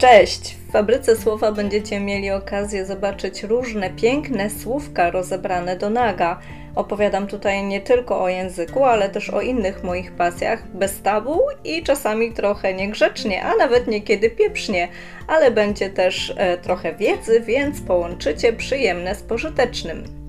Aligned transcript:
Cześć! 0.00 0.56
W 0.68 0.72
Fabryce 0.72 1.16
Słowa 1.16 1.52
będziecie 1.52 2.00
mieli 2.00 2.30
okazję 2.30 2.86
zobaczyć 2.86 3.42
różne 3.42 3.90
piękne 3.90 4.50
słówka 4.50 5.10
rozebrane 5.10 5.76
do 5.76 5.90
naga. 5.90 6.40
Opowiadam 6.74 7.26
tutaj 7.26 7.64
nie 7.64 7.80
tylko 7.80 8.22
o 8.22 8.28
języku, 8.28 8.84
ale 8.84 9.08
też 9.08 9.30
o 9.30 9.40
innych 9.40 9.84
moich 9.84 10.12
pasjach, 10.12 10.68
bez 10.68 11.02
tabu 11.02 11.40
i 11.64 11.82
czasami 11.82 12.32
trochę 12.32 12.74
niegrzecznie, 12.74 13.42
a 13.42 13.56
nawet 13.56 13.86
niekiedy 13.86 14.30
pieprznie, 14.30 14.88
ale 15.26 15.50
będzie 15.50 15.90
też 15.90 16.34
e, 16.36 16.58
trochę 16.58 16.94
wiedzy, 16.94 17.40
więc 17.40 17.80
połączycie 17.80 18.52
przyjemne 18.52 19.14
z 19.14 19.22
pożytecznym. 19.22 20.19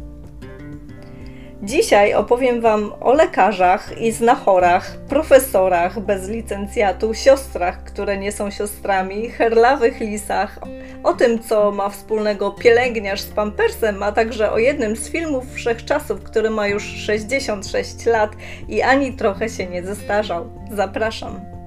Dzisiaj 1.63 2.13
opowiem 2.13 2.61
Wam 2.61 2.93
o 3.01 3.13
lekarzach 3.13 4.01
i 4.01 4.11
znachorach, 4.11 4.97
profesorach 5.09 5.99
bez 5.99 6.29
licencjatu, 6.29 7.13
siostrach, 7.13 7.83
które 7.83 8.17
nie 8.17 8.31
są 8.31 8.51
siostrami, 8.51 9.29
herlawych 9.29 9.99
lisach, 9.99 10.59
o 11.03 11.13
tym, 11.13 11.39
co 11.39 11.71
ma 11.71 11.89
wspólnego 11.89 12.51
pielęgniarz 12.51 13.21
z 13.21 13.27
pampersem, 13.27 14.03
a 14.03 14.11
także 14.11 14.51
o 14.51 14.57
jednym 14.57 14.95
z 14.95 15.09
filmów 15.09 15.53
wszechczasów, 15.53 16.23
który 16.23 16.49
ma 16.49 16.67
już 16.67 16.83
66 16.83 18.05
lat 18.05 18.31
i 18.67 18.81
ani 18.81 19.13
trochę 19.13 19.49
się 19.49 19.67
nie 19.67 19.83
zestarzał. 19.83 20.49
Zapraszam. 20.71 21.60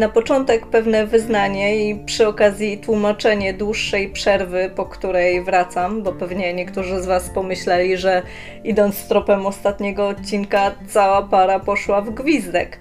Na 0.00 0.08
początek 0.08 0.66
pewne 0.66 1.06
wyznanie 1.06 1.90
i 1.90 2.04
przy 2.04 2.28
okazji 2.28 2.78
tłumaczenie 2.78 3.54
dłuższej 3.54 4.08
przerwy, 4.08 4.70
po 4.76 4.86
której 4.86 5.44
wracam, 5.44 6.02
bo 6.02 6.12
pewnie 6.12 6.54
niektórzy 6.54 7.02
z 7.02 7.06
Was 7.06 7.30
pomyśleli, 7.30 7.96
że 7.96 8.22
idąc 8.64 9.08
tropem 9.08 9.46
ostatniego 9.46 10.08
odcinka, 10.08 10.74
cała 10.88 11.22
para 11.22 11.58
poszła 11.58 12.00
w 12.00 12.10
gwizdek. 12.10 12.80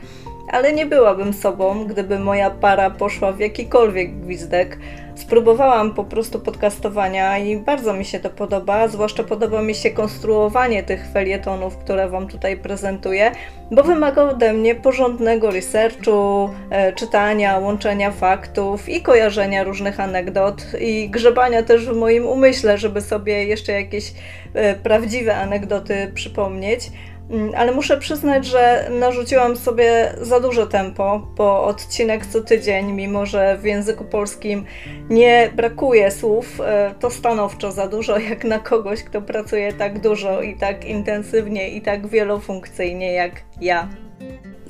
Ale 0.51 0.73
nie 0.73 0.85
byłabym 0.85 1.33
sobą, 1.33 1.85
gdyby 1.85 2.19
moja 2.19 2.49
para 2.49 2.89
poszła 2.89 3.31
w 3.31 3.39
jakikolwiek 3.39 4.19
gwizdek. 4.19 4.77
Spróbowałam 5.19 5.93
po 5.93 6.03
prostu 6.03 6.39
podcastowania 6.39 7.37
i 7.37 7.57
bardzo 7.57 7.93
mi 7.93 8.05
się 8.05 8.19
to 8.19 8.29
podoba, 8.29 8.87
zwłaszcza 8.87 9.23
podoba 9.23 9.61
mi 9.61 9.75
się 9.75 9.91
konstruowanie 9.91 10.83
tych 10.83 11.07
felietonów, 11.13 11.77
które 11.77 12.09
Wam 12.09 12.27
tutaj 12.27 12.57
prezentuję, 12.57 13.31
bo 13.71 13.83
wymaga 13.83 14.23
ode 14.23 14.53
mnie 14.53 14.75
porządnego 14.75 15.51
researchu, 15.51 16.49
e, 16.69 16.93
czytania, 16.93 17.57
łączenia 17.57 18.11
faktów 18.11 18.89
i 18.89 19.01
kojarzenia 19.01 19.63
różnych 19.63 19.99
anegdot 19.99 20.65
i 20.79 21.09
grzebania 21.09 21.63
też 21.63 21.85
w 21.85 21.95
moim 21.95 22.27
umyśle, 22.27 22.77
żeby 22.77 23.01
sobie 23.01 23.43
jeszcze 23.43 23.71
jakieś 23.71 24.13
e, 24.53 24.75
prawdziwe 24.75 25.35
anegdoty 25.35 26.11
przypomnieć. 26.15 26.91
Mm, 27.29 27.51
ale 27.55 27.71
muszę 27.71 27.97
przyznać, 27.97 28.45
że 28.45 28.89
narzuciłam 28.99 29.57
sobie 29.57 30.13
za 30.21 30.39
duże 30.39 30.67
tempo, 30.67 31.27
bo 31.35 31.63
odcinek 31.63 32.25
co 32.25 32.41
tydzień, 32.41 32.91
mimo 32.91 33.25
że 33.25 33.57
w 33.57 33.65
języku 33.65 34.03
polskim 34.03 34.65
nie 35.09 35.49
brakuje 35.55 36.11
słów, 36.11 36.61
e, 36.61 36.93
to 36.99 37.09
stanowczo 37.09 37.71
za 37.71 37.87
dużo, 37.87 38.19
jak 38.29 38.43
na 38.43 38.59
kogoś, 38.59 39.03
kto 39.03 39.21
pracuje 39.21 39.73
tak 39.73 39.99
dużo 40.01 40.41
i 40.41 40.55
tak 40.55 40.85
intensywnie 40.85 41.69
i 41.69 41.81
tak 41.81 42.07
wielofunkcyjnie 42.07 43.13
jak 43.13 43.31
ja. 43.61 43.89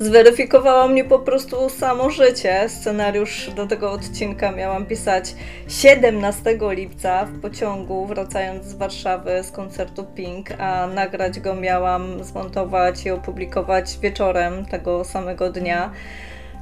Zweryfikowało 0.00 0.88
mnie 0.88 1.04
po 1.04 1.18
prostu 1.18 1.68
samo 1.68 2.10
życie. 2.10 2.68
Scenariusz 2.68 3.50
do 3.56 3.66
tego 3.66 3.92
odcinka 3.92 4.52
miałam 4.52 4.86
pisać 4.86 5.34
17 5.68 6.58
lipca 6.70 7.24
w 7.24 7.40
pociągu, 7.40 8.06
wracając 8.06 8.64
z 8.64 8.74
Warszawy 8.74 9.42
z 9.42 9.50
koncertu 9.50 10.04
Pink, 10.04 10.48
a 10.58 10.86
nagrać 10.86 11.40
go 11.40 11.54
miałam, 11.54 12.24
zmontować 12.24 13.06
i 13.06 13.10
opublikować 13.10 13.98
wieczorem 13.98 14.66
tego 14.66 15.04
samego 15.04 15.50
dnia. 15.50 15.90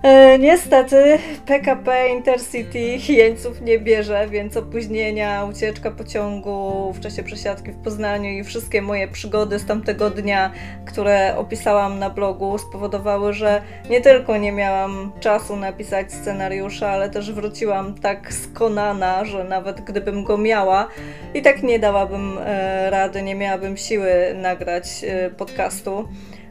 E, 0.03 0.39
niestety 0.39 1.19
PKP 1.47 2.09
Intercity 2.09 2.79
jeńców 3.09 3.61
nie 3.61 3.79
bierze, 3.79 4.27
więc 4.31 4.57
opóźnienia, 4.57 5.45
ucieczka 5.45 5.91
pociągu 5.91 6.93
w 6.93 7.01
czasie 7.01 7.23
przesiadki 7.23 7.73
w 7.73 7.77
Poznaniu 7.77 8.31
i 8.31 8.45
wszystkie 8.45 8.83
moje 8.83 9.09
przygody 9.09 9.59
z 9.59 9.67
tamtego 9.67 10.11
dnia, 10.11 10.53
które 10.87 11.35
opisałam 11.37 11.99
na 11.99 12.11
blogu, 12.11 12.59
spowodowały, 12.59 13.33
że 13.33 13.63
nie 13.91 14.01
tylko 14.01 14.37
nie 14.37 14.53
miałam 14.53 15.13
czasu 15.21 15.57
napisać 15.57 16.13
scenariusza, 16.13 16.89
ale 16.89 17.11
też 17.11 17.33
wróciłam 17.33 17.95
tak 17.95 18.35
skonana, 18.35 19.25
że 19.25 19.45
nawet 19.45 19.81
gdybym 19.81 20.25
go 20.25 20.39
miała, 20.39 20.89
i 21.35 21.43
tak 21.43 21.63
nie 21.63 21.79
dałabym 21.79 22.39
e, 22.39 22.91
rady, 22.91 23.23
nie 23.23 23.35
miałabym 23.35 23.77
siły 23.77 24.11
nagrać 24.35 25.05
e, 25.05 25.31
podcastu 25.31 26.09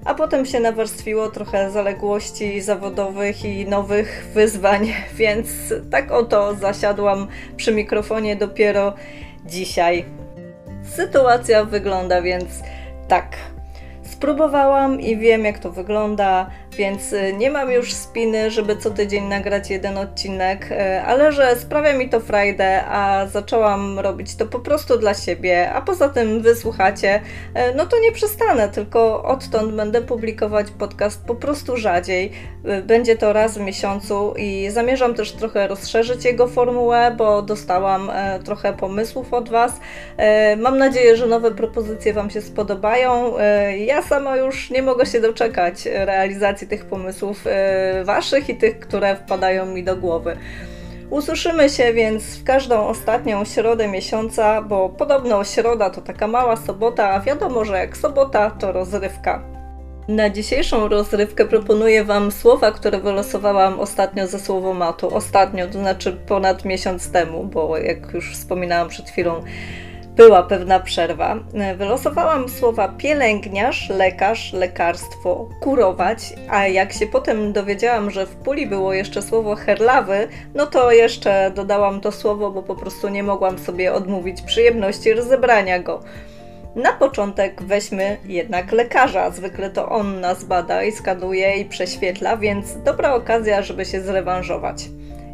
a 0.08 0.14
potem 0.14 0.46
się 0.46 0.60
nawarstwiło 0.60 1.30
trochę 1.30 1.72
zaległości 1.72 2.62
zawodowych 2.62 3.46
i 3.46 3.66
nowych 3.66 4.28
wyzwań, 4.34 4.94
więc 5.14 5.48
tak 5.92 6.12
oto 6.12 6.56
zasiadłam 6.56 7.28
przy 7.56 7.72
mikrofonie 7.72 8.36
dopiero 8.36 8.94
dzisiaj. 9.46 10.06
Sytuacja 10.84 11.66
wygląda 11.66 12.22
więc 12.22 12.46
tak. 13.08 13.36
Spróbowałam 14.04 15.02
i 15.02 15.18
wiem, 15.18 15.46
jak 15.46 15.60
to 15.60 15.72
wygląda 15.72 16.50
więc 16.78 17.14
y, 17.14 17.34
nie 17.34 17.52
mam 17.52 17.72
już 17.72 17.94
spiny, 17.94 18.52
żeby 18.52 18.78
co 18.78 18.92
tydzień 18.92 19.24
nagrać 19.24 19.70
jeden 19.70 19.98
odcinek, 19.98 20.72
y, 20.72 21.02
ale 21.02 21.32
że 21.32 21.56
sprawia 21.56 21.94
mi 21.94 22.10
to 22.10 22.20
frajdę, 22.20 22.84
a 22.86 23.28
zaczęłam 23.28 24.00
robić 24.00 24.36
to 24.36 24.46
po 24.46 24.60
prostu 24.60 24.98
dla 24.98 25.14
siebie, 25.14 25.72
a 25.74 25.82
poza 25.82 26.10
tym 26.10 26.42
wysłuchacie, 26.42 27.16
y, 27.16 27.76
no 27.76 27.86
to 27.86 28.00
nie 28.00 28.12
przestanę, 28.12 28.70
tylko 28.70 29.24
odtąd 29.24 29.74
będę 29.74 30.02
publikować 30.02 30.68
podcast 30.72 31.26
po 31.26 31.36
prostu 31.36 31.78
rzadziej. 31.78 32.32
Będzie 32.84 33.18
to 33.18 33.34
raz 33.34 33.58
w 33.58 33.62
miesiącu 33.62 34.34
i 34.38 34.68
zamierzam 34.72 35.14
też 35.14 35.32
trochę 35.32 35.68
rozszerzyć 35.68 36.26
jego 36.26 36.48
formułę, 36.48 37.16
bo 37.18 37.42
dostałam 37.42 38.12
trochę 38.46 38.74
pomysłów 38.74 39.34
od 39.34 39.50
Was. 39.50 39.72
Mam 40.58 40.78
nadzieję, 40.78 41.18
że 41.18 41.28
nowe 41.28 41.52
propozycje 41.52 42.14
Wam 42.14 42.30
się 42.30 42.42
spodobają. 42.42 43.34
Ja 43.78 44.02
sama 44.02 44.38
już 44.38 44.70
nie 44.70 44.82
mogę 44.82 45.06
się 45.06 45.22
doczekać 45.22 45.86
realizacji 45.86 46.67
tych 46.68 46.86
pomysłów 46.86 47.48
e, 47.48 48.04
Waszych 48.06 48.50
i 48.50 48.56
tych, 48.56 48.80
które 48.80 49.16
wpadają 49.16 49.66
mi 49.66 49.84
do 49.84 49.96
głowy. 49.96 50.38
Usłyszymy 51.10 51.70
się 51.70 51.94
więc 51.94 52.24
w 52.24 52.44
każdą 52.44 52.88
ostatnią 52.88 53.46
środę 53.46 53.88
miesiąca, 53.88 54.62
bo 54.62 54.90
podobno 54.90 55.44
środa 55.44 55.90
to 55.90 56.02
taka 56.02 56.28
mała 56.28 56.56
sobota, 56.56 57.10
a 57.10 57.20
wiadomo, 57.20 57.66
że 57.66 57.78
jak 57.78 57.98
sobota 57.98 58.52
to 58.52 58.72
rozrywka. 58.72 59.44
Na 60.08 60.30
dzisiejszą 60.30 60.88
rozrywkę 60.88 61.46
proponuję 61.46 62.04
Wam 62.04 62.32
słowa, 62.32 62.72
które 62.72 63.00
wylosowałam 63.00 63.80
ostatnio 63.80 64.28
ze 64.28 64.40
słowomatu. 64.40 65.16
Ostatnio, 65.16 65.68
to 65.68 65.80
znaczy 65.80 66.18
ponad 66.28 66.66
miesiąc 66.66 67.12
temu, 67.12 67.44
bo 67.44 67.78
jak 67.78 68.14
już 68.14 68.34
wspominałam 68.34 68.90
przed 68.90 69.10
chwilą, 69.10 69.44
była 70.18 70.44
pewna 70.44 70.80
przerwa. 70.80 71.36
Wylosowałam 71.78 72.50
słowa 72.50 72.88
pielęgniarz, 72.88 73.90
lekarz, 73.90 74.54
lekarstwo, 74.54 75.50
kurować, 75.62 76.20
a 76.50 76.68
jak 76.68 76.94
się 76.94 77.08
potem 77.08 77.54
dowiedziałam, 77.54 78.12
że 78.12 78.26
w 78.26 78.36
puli 78.36 78.68
było 78.68 78.94
jeszcze 78.94 79.22
słowo 79.22 79.56
herlawy, 79.56 80.28
no 80.56 80.66
to 80.66 80.92
jeszcze 80.92 81.52
dodałam 81.56 82.02
to 82.02 82.12
słowo, 82.12 82.52
bo 82.52 82.64
po 82.64 82.76
prostu 82.76 83.10
nie 83.10 83.24
mogłam 83.24 83.60
sobie 83.60 83.94
odmówić 83.94 84.42
przyjemności 84.42 85.14
rozebrania 85.14 85.80
go. 85.80 86.00
Na 86.76 86.94
początek 86.94 87.64
weźmy 87.64 88.18
jednak 88.26 88.72
lekarza. 88.72 89.32
Zwykle 89.32 89.70
to 89.70 89.90
on 89.90 90.22
nas 90.22 90.44
bada 90.44 90.84
i 90.84 90.92
skaduje 90.92 91.58
i 91.58 91.66
prześwietla, 91.66 92.38
więc 92.38 92.84
dobra 92.84 93.14
okazja, 93.14 93.62
żeby 93.62 93.86
się 93.86 94.02
zrewanżować. 94.02 94.86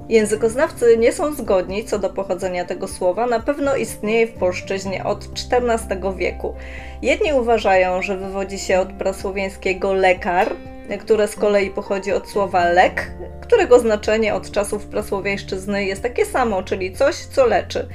Językoznawcy 0.09 0.97
nie 0.97 1.11
są 1.11 1.33
zgodni 1.33 1.85
co 1.85 1.99
do 1.99 2.09
pochodzenia 2.09 2.65
tego 2.65 2.87
słowa, 2.87 3.27
na 3.27 3.39
pewno 3.39 3.75
istnieje 3.75 4.27
w 4.27 4.33
polszczyźnie 4.33 5.03
od 5.03 5.27
XIV 5.51 6.17
wieku. 6.17 6.55
Jedni 7.01 7.33
uważają, 7.33 8.01
że 8.01 8.17
wywodzi 8.17 8.59
się 8.59 8.79
od 8.79 8.93
prasłowiańskiego 8.93 9.93
lekar, 9.93 10.55
które 10.99 11.27
z 11.27 11.35
kolei 11.35 11.69
pochodzi 11.69 12.11
od 12.11 12.29
słowa 12.29 12.69
lek, 12.69 13.11
którego 13.41 13.79
znaczenie 13.79 14.33
od 14.33 14.51
czasów 14.51 14.85
prasłowiańszczyzny 14.85 15.85
jest 15.85 16.01
takie 16.01 16.25
samo, 16.25 16.63
czyli 16.63 16.95
coś, 16.95 17.15
co 17.15 17.45
leczy. 17.45 17.87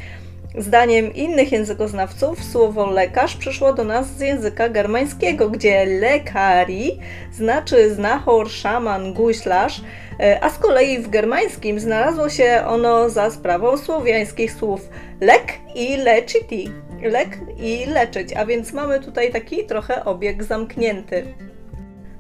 Zdaniem 0.55 1.15
innych 1.15 1.53
językoznawców 1.53 2.45
słowo 2.45 2.91
lekarz 2.91 3.37
przyszło 3.37 3.73
do 3.73 3.85
nas 3.85 4.07
z 4.07 4.21
języka 4.21 4.69
germańskiego, 4.69 5.51
gdzie 5.51 5.87
lekari 5.87 6.99
znaczy 7.33 7.95
znachor, 7.95 8.51
szaman, 8.51 9.13
guślarz, 9.13 9.81
e, 10.21 10.45
a 10.45 10.51
z 10.51 10.59
kolei 10.59 10.99
w 10.99 11.09
germańskim 11.09 11.81
znalazło 11.81 12.29
się 12.29 12.63
ono 12.67 13.11
za 13.11 13.31
sprawą 13.31 13.77
słowiańskich 13.77 14.53
słów 14.53 14.89
lek 15.21 15.53
i 15.75 15.97
lecziti. 15.97 16.73
Lek 17.03 17.39
i 17.59 17.87
leczyć, 17.87 18.33
a 18.33 18.47
więc 18.47 18.73
mamy 18.73 19.01
tutaj 19.01 19.33
taki 19.33 19.65
trochę 19.65 20.05
obieg 20.05 20.45
zamknięty. 20.45 21.35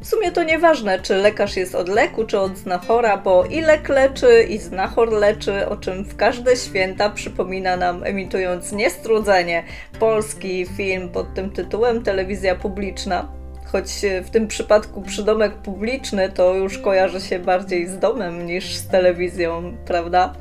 W 0.00 0.06
sumie 0.06 0.32
to 0.32 0.42
nieważne, 0.42 1.00
czy 1.00 1.14
lekarz 1.14 1.56
jest 1.56 1.74
od 1.74 1.88
leku, 1.88 2.24
czy 2.24 2.38
od 2.38 2.58
znachora, 2.58 3.16
bo 3.16 3.44
i 3.44 3.60
lek 3.60 3.88
leczy, 3.88 4.42
i 4.42 4.58
znachor 4.58 5.12
leczy, 5.12 5.68
o 5.68 5.76
czym 5.76 6.04
w 6.04 6.16
każde 6.16 6.56
święta 6.56 7.10
przypomina 7.10 7.76
nam, 7.76 8.04
emitując 8.04 8.72
Niestrudzenie, 8.72 9.62
polski 10.00 10.66
film 10.76 11.08
pod 11.08 11.34
tym 11.34 11.50
tytułem 11.50 12.02
Telewizja 12.02 12.54
Publiczna. 12.54 13.28
choć 13.72 13.86
w 14.24 14.30
tym 14.30 14.48
przypadku 14.48 15.02
przydomek 15.02 15.54
publiczny 15.54 16.28
to 16.28 16.54
już 16.54 16.78
kojarzy 16.78 17.20
się 17.20 17.38
bardziej 17.38 17.86
z 17.86 17.98
domem 17.98 18.46
niż 18.46 18.76
z 18.76 18.88
telewizją, 18.88 19.76
prawda? 19.86 20.34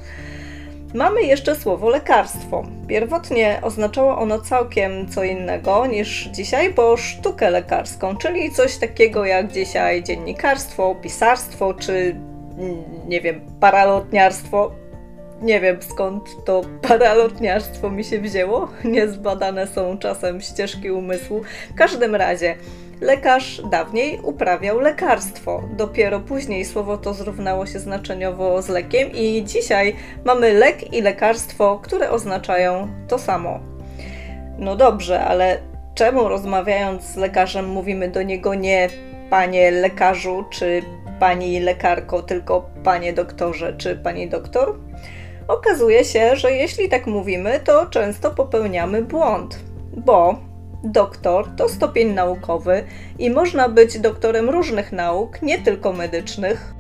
Mamy 0.94 1.24
jeszcze 1.24 1.56
słowo 1.56 1.90
lekarstwo. 1.90 2.64
Pierwotnie 2.88 3.60
oznaczało 3.62 4.18
ono 4.18 4.40
całkiem 4.40 5.08
co 5.08 5.24
innego 5.24 5.86
niż 5.86 6.30
dzisiaj, 6.32 6.74
bo 6.74 6.98
sztukę 6.98 7.50
lekarską, 7.50 8.18
czyli 8.18 8.52
coś 8.52 8.78
takiego 8.78 9.26
jak 9.26 9.52
dzisiaj 9.52 10.04
dziennikarstwo, 10.04 10.96
pisarstwo 10.96 11.74
czy 11.74 12.16
nie 13.08 13.22
wiem, 13.22 13.42
paralotniarstwo. 13.60 14.72
Nie 15.42 15.60
wiem 15.62 15.78
skąd 15.82 16.46
to 16.46 16.62
paralotniarstwo 16.88 17.90
mi 17.90 18.04
się 18.04 18.20
wzięło. 18.20 18.68
Niezbadane 18.84 19.68
są 19.68 19.98
czasem 19.98 20.42
ścieżki 20.42 20.92
umysłu. 20.92 21.42
W 21.72 21.76
każdym 21.76 22.16
razie 22.16 22.56
Lekarz 23.02 23.62
dawniej 23.72 24.20
uprawiał 24.24 24.80
lekarstwo. 24.80 25.64
Dopiero 25.78 26.20
później 26.20 26.66
słowo 26.66 26.98
to 26.98 27.14
zrównało 27.14 27.66
się 27.66 27.80
znaczeniowo 27.80 28.62
z 28.62 28.70
lekiem, 28.70 29.12
i 29.12 29.44
dzisiaj 29.44 29.96
mamy 30.26 30.54
lek 30.54 30.94
i 30.94 31.02
lekarstwo, 31.02 31.80
które 31.84 32.12
oznaczają 32.12 32.88
to 33.08 33.20
samo. 33.20 33.60
No 34.60 34.76
dobrze, 34.76 35.26
ale 35.26 35.58
czemu 35.96 36.30
rozmawiając 36.30 37.04
z 37.04 37.16
lekarzem 37.16 37.68
mówimy 37.68 38.10
do 38.10 38.24
niego 38.24 38.56
nie 38.56 38.90
panie 39.30 39.72
lekarzu 39.72 40.46
czy 40.50 40.82
pani 41.20 41.60
lekarko, 41.60 42.22
tylko 42.22 42.70
panie 42.84 43.14
doktorze 43.14 43.74
czy 43.78 43.96
pani 43.96 44.30
doktor? 44.30 44.76
Okazuje 45.48 46.06
się, 46.06 46.36
że 46.36 46.52
jeśli 46.52 46.90
tak 46.90 47.08
mówimy, 47.08 47.60
to 47.64 47.86
często 47.86 48.32
popełniamy 48.32 49.02
błąd, 49.02 49.60
bo 49.98 50.36
Doktor 50.84 51.56
to 51.56 51.70
stopień 51.70 52.14
naukowy 52.14 52.84
i 53.20 53.30
można 53.30 53.70
być 53.70 54.00
doktorem 54.00 54.50
różnych 54.50 54.92
nauk, 54.92 55.42
nie 55.42 55.62
tylko 55.62 55.94
medycznych, 55.94 56.74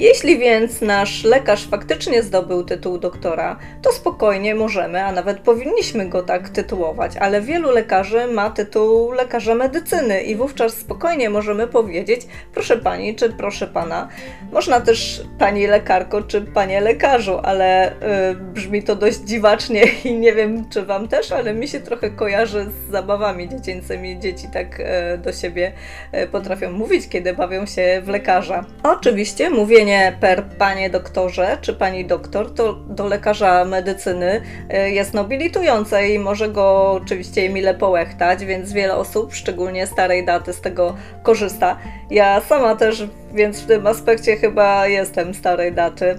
jeśli 0.00 0.38
więc 0.38 0.80
nasz 0.80 1.24
lekarz 1.24 1.66
faktycznie 1.66 2.22
zdobył 2.22 2.64
tytuł 2.64 2.98
doktora, 2.98 3.58
to 3.82 3.92
spokojnie 3.92 4.54
możemy, 4.54 5.04
a 5.04 5.12
nawet 5.12 5.40
powinniśmy 5.40 6.08
go 6.08 6.22
tak 6.22 6.48
tytułować, 6.48 7.16
ale 7.16 7.40
wielu 7.40 7.70
lekarzy 7.70 8.26
ma 8.26 8.50
tytuł 8.50 9.12
lekarza 9.12 9.54
medycyny 9.54 10.22
i 10.22 10.36
wówczas 10.36 10.74
spokojnie 10.74 11.30
możemy 11.30 11.66
powiedzieć 11.66 12.26
proszę 12.54 12.76
pani 12.76 13.14
czy 13.14 13.30
proszę 13.30 13.66
pana. 13.66 14.08
Można 14.52 14.80
też 14.80 15.22
pani 15.38 15.66
lekarko 15.66 16.22
czy 16.22 16.40
panie 16.42 16.80
lekarzu, 16.80 17.38
ale 17.42 17.92
yy, 18.28 18.34
brzmi 18.34 18.82
to 18.82 18.96
dość 18.96 19.18
dziwacznie 19.18 19.82
i 20.04 20.18
nie 20.18 20.32
wiem 20.32 20.70
czy 20.70 20.82
wam 20.82 21.08
też, 21.08 21.32
ale 21.32 21.54
mi 21.54 21.68
się 21.68 21.80
trochę 21.80 22.10
kojarzy 22.10 22.64
z 22.64 22.90
zabawami 22.90 23.48
dziecięcymi. 23.48 24.18
Dzieci 24.18 24.48
tak 24.52 24.78
yy, 24.78 25.18
do 25.18 25.32
siebie 25.32 25.72
yy, 26.12 26.26
potrafią 26.26 26.72
mówić, 26.72 27.08
kiedy 27.08 27.34
bawią 27.34 27.66
się 27.66 28.02
w 28.04 28.08
lekarza. 28.08 28.64
Oczywiście 28.82 29.50
mówienie 29.50 29.89
mówienie 29.90 30.16
per 30.20 30.44
panie 30.44 30.90
doktorze 30.90 31.58
czy 31.60 31.74
pani 31.74 32.04
doktor 32.04 32.54
to 32.54 32.72
do 32.72 33.06
lekarza 33.06 33.64
medycyny 33.64 34.40
e, 34.68 34.90
jest 34.90 35.14
nobilitujące 35.14 36.08
i 36.08 36.18
może 36.18 36.48
go 36.48 36.92
oczywiście 36.92 37.48
mile 37.48 37.74
połechtać, 37.74 38.44
więc 38.44 38.72
wiele 38.72 38.96
osób, 38.96 39.34
szczególnie 39.34 39.86
starej 39.86 40.24
daty, 40.24 40.52
z 40.52 40.60
tego 40.60 40.96
korzysta. 41.22 41.78
Ja 42.10 42.40
sama 42.40 42.76
też, 42.76 43.04
więc 43.34 43.60
w 43.60 43.66
tym 43.66 43.86
aspekcie 43.86 44.36
chyba 44.36 44.86
jestem 44.86 45.34
starej 45.34 45.72
daty. 45.72 46.18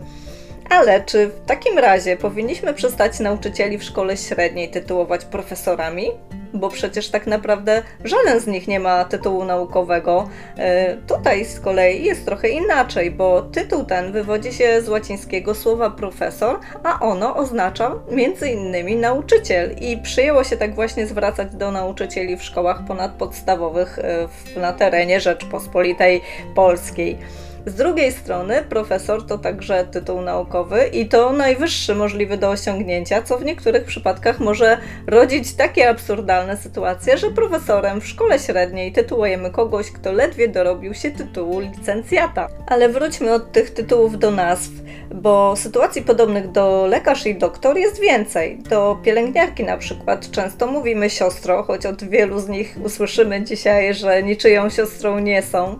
Ale 0.71 1.03
czy 1.03 1.27
w 1.27 1.45
takim 1.45 1.79
razie 1.79 2.17
powinniśmy 2.17 2.73
przestać 2.73 3.19
nauczycieli 3.19 3.77
w 3.77 3.83
szkole 3.83 4.17
średniej 4.17 4.69
tytułować 4.69 5.25
profesorami? 5.25 6.11
Bo 6.53 6.69
przecież 6.69 7.09
tak 7.09 7.27
naprawdę 7.27 7.83
żaden 8.03 8.39
z 8.39 8.47
nich 8.47 8.67
nie 8.67 8.79
ma 8.79 9.05
tytułu 9.05 9.45
naukowego. 9.45 10.29
E, 10.57 10.97
tutaj 10.97 11.45
z 11.45 11.59
kolei 11.59 12.05
jest 12.05 12.25
trochę 12.25 12.49
inaczej, 12.49 13.11
bo 13.11 13.41
tytuł 13.41 13.83
ten 13.83 14.11
wywodzi 14.11 14.53
się 14.53 14.81
z 14.81 14.89
łacińskiego 14.89 15.55
słowa 15.55 15.89
profesor, 15.89 16.59
a 16.83 16.99
ono 16.99 17.35
oznacza 17.35 17.95
między 18.11 18.49
innymi 18.49 18.95
nauczyciel 18.95 19.75
i 19.81 19.97
przyjęło 19.97 20.43
się 20.43 20.57
tak 20.57 20.75
właśnie 20.75 21.07
zwracać 21.07 21.55
do 21.55 21.71
nauczycieli 21.71 22.37
w 22.37 22.43
szkołach 22.43 22.85
ponadpodstawowych 22.87 23.99
e, 23.99 24.59
na 24.59 24.73
terenie 24.73 25.19
Rzeczpospolitej 25.19 26.21
Polskiej. 26.55 27.17
Z 27.65 27.73
drugiej 27.73 28.11
strony 28.11 28.63
profesor 28.69 29.25
to 29.25 29.37
także 29.37 29.85
tytuł 29.91 30.21
naukowy 30.21 30.87
i 30.87 31.05
to 31.05 31.33
najwyższy 31.33 31.95
możliwy 31.95 32.37
do 32.37 32.49
osiągnięcia, 32.49 33.21
co 33.21 33.37
w 33.37 33.45
niektórych 33.45 33.83
przypadkach 33.83 34.39
może 34.39 34.77
rodzić 35.07 35.53
takie 35.53 35.89
absurdalne 35.89 36.57
sytuacje, 36.57 37.17
że 37.17 37.29
profesorem 37.29 38.01
w 38.01 38.07
szkole 38.07 38.39
średniej 38.39 38.91
tytułujemy 38.91 39.51
kogoś, 39.51 39.91
kto 39.91 40.11
ledwie 40.11 40.47
dorobił 40.47 40.93
się 40.93 41.11
tytułu 41.11 41.59
licencjata. 41.59 42.47
Ale 42.67 42.89
wróćmy 42.89 43.33
od 43.33 43.51
tych 43.51 43.73
tytułów 43.73 44.19
do 44.19 44.31
nazw, 44.31 44.71
bo 45.15 45.55
sytuacji 45.55 46.01
podobnych 46.01 46.51
do 46.51 46.85
lekarz 46.85 47.25
i 47.25 47.35
doktor 47.35 47.77
jest 47.77 47.99
więcej. 47.99 48.59
Do 48.69 48.97
pielęgniarki 49.03 49.63
na 49.63 49.77
przykład 49.77 50.31
często 50.31 50.67
mówimy 50.67 51.09
siostro, 51.09 51.63
choć 51.63 51.85
od 51.85 52.03
wielu 52.03 52.39
z 52.39 52.49
nich 52.49 52.77
usłyszymy 52.85 53.43
dzisiaj, 53.43 53.93
że 53.93 54.23
niczyją 54.23 54.69
siostrą 54.69 55.19
nie 55.19 55.41
są. 55.41 55.79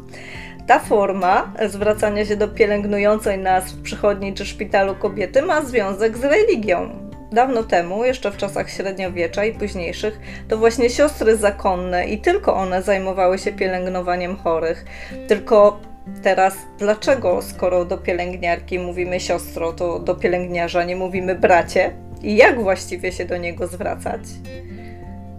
Ta 0.67 0.79
forma 0.79 1.53
zwracania 1.69 2.25
się 2.25 2.35
do 2.35 2.47
pielęgnującej 2.47 3.37
nas 3.37 3.71
w 3.71 3.81
przychodni 3.81 4.33
czy 4.33 4.45
szpitalu 4.45 4.95
kobiety 4.95 5.41
ma 5.41 5.61
związek 5.61 6.17
z 6.17 6.23
religią. 6.23 6.89
Dawno 7.31 7.63
temu, 7.63 8.05
jeszcze 8.05 8.31
w 8.31 8.37
czasach 8.37 8.69
średniowiecza 8.69 9.45
i 9.45 9.53
późniejszych, 9.53 10.19
to 10.47 10.57
właśnie 10.57 10.89
siostry 10.89 11.37
zakonne 11.37 12.05
i 12.05 12.17
tylko 12.17 12.55
one 12.55 12.81
zajmowały 12.81 13.37
się 13.37 13.51
pielęgnowaniem 13.51 14.37
chorych. 14.37 14.85
Tylko 15.27 15.79
teraz, 16.23 16.55
dlaczego, 16.77 17.41
skoro 17.41 17.85
do 17.85 17.97
pielęgniarki 17.97 18.79
mówimy 18.79 19.19
siostro, 19.19 19.73
to 19.73 19.99
do 19.99 20.15
pielęgniarza 20.15 20.83
nie 20.83 20.95
mówimy 20.95 21.35
bracie? 21.35 21.91
I 22.23 22.35
jak 22.35 22.61
właściwie 22.61 23.11
się 23.11 23.25
do 23.25 23.37
niego 23.37 23.67
zwracać? 23.67 24.21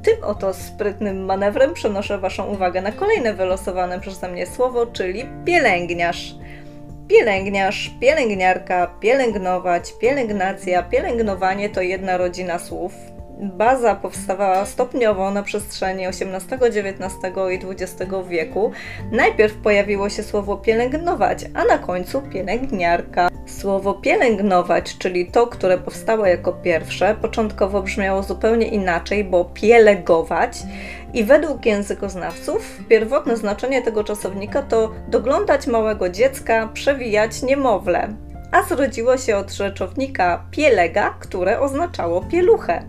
Tym 0.03 0.25
oto 0.25 0.55
sprytnym 0.55 1.25
manewrem 1.25 1.75
przenoszę 1.75 2.19
Waszą 2.19 2.47
uwagę 2.47 2.83
na 2.83 2.93
kolejne 2.93 3.35
wylosowane 3.35 4.01
przeze 4.01 4.29
mnie 4.29 4.47
słowo, 4.47 4.87
czyli 4.87 5.25
pielęgniarz. 5.45 6.35
Pielęgniarz, 7.09 7.91
pielęgniarka, 8.01 8.87
pielęgnować, 9.01 9.93
pielęgnacja, 10.01 10.83
pielęgnowanie 10.83 11.71
to 11.71 11.83
jedna 11.83 12.17
rodzina 12.17 12.59
słów. 12.59 13.12
Baza 13.41 13.95
powstawała 13.95 14.65
stopniowo 14.67 15.31
na 15.31 15.43
przestrzeni 15.43 16.07
XVIII, 16.07 16.79
XIX 16.79 17.15
i 17.51 17.83
XX 17.83 18.13
wieku. 18.29 18.73
Najpierw 19.13 19.55
pojawiło 19.55 20.09
się 20.09 20.23
słowo 20.23 20.57
pielęgnować, 20.57 21.45
a 21.55 21.65
na 21.65 21.79
końcu 21.79 22.23
pielęgniarka. 22.23 23.29
Słowo 23.47 23.95
pielęgnować, 23.95 24.99
czyli 24.99 25.27
to, 25.27 25.47
które 25.47 25.79
powstało 25.79 26.27
jako 26.27 26.53
pierwsze, 26.53 27.17
początkowo 27.23 27.83
brzmiało 27.83 28.23
zupełnie 28.23 28.67
inaczej, 28.67 29.25
bo 29.25 29.45
pielegować. 29.45 30.59
I 31.15 31.25
według 31.25 31.67
językoznawców 31.67 32.79
pierwotne 32.89 33.37
znaczenie 33.37 33.83
tego 33.83 34.05
czasownika 34.05 34.63
to 34.63 34.91
doglądać 35.09 35.67
małego 35.67 36.09
dziecka, 36.09 36.69
przewijać 36.75 37.43
niemowlę. 37.43 38.09
A 38.53 38.63
zrodziło 38.63 39.17
się 39.17 39.37
od 39.37 39.53
rzeczownika 39.53 40.45
pielega, 40.51 41.15
które 41.21 41.61
oznaczało 41.61 42.21
pieluchę. 42.21 42.83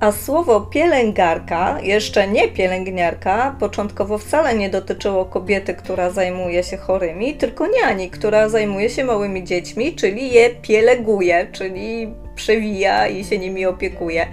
A 0.00 0.12
słowo 0.12 0.60
pielęgarka, 0.60 1.80
jeszcze 1.82 2.28
nie 2.28 2.48
pielęgniarka, 2.48 3.56
początkowo 3.60 4.18
wcale 4.18 4.54
nie 4.54 4.70
dotyczyło 4.70 5.24
kobiety, 5.24 5.74
która 5.74 6.10
zajmuje 6.10 6.62
się 6.62 6.76
chorymi, 6.76 7.34
tylko 7.34 7.66
niani, 7.66 8.10
która 8.10 8.48
zajmuje 8.48 8.90
się 8.90 9.04
małymi 9.04 9.44
dziećmi, 9.44 9.94
czyli 9.94 10.32
je 10.32 10.50
pieleguje, 10.50 11.46
czyli 11.52 12.14
przewija 12.34 13.08
i 13.08 13.24
się 13.24 13.38
nimi 13.38 13.66
opiekuje. 13.66 14.26